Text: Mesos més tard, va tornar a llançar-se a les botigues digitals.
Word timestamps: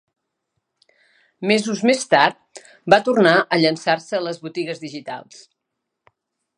Mesos 1.51 1.83
més 1.89 2.01
tard, 2.13 2.63
va 2.95 3.01
tornar 3.11 3.37
a 3.37 3.61
llançar-se 3.65 4.19
a 4.21 4.25
les 4.31 4.43
botigues 4.49 4.83
digitals. 4.89 5.49